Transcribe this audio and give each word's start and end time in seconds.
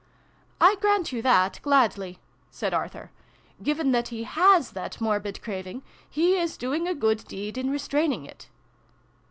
"I 0.59 0.77
grant 0.77 1.11
you 1.11 1.21
that, 1.21 1.59
gladly," 1.61 2.17
said 2.49 2.73
Arthur. 2.73 3.11
"Given 3.61 3.91
that 3.91 4.07
he 4.07 4.25
kas 4.25 4.71
that 4.71 4.99
morbid 4.99 5.43
craving, 5.43 5.83
he 6.09 6.37
is 6.39 6.57
doing 6.57 6.87
a 6.87 6.95
good 6.95 7.23
deed 7.25 7.55
in 7.55 7.69
restraining 7.69 8.25
it." 8.25 8.49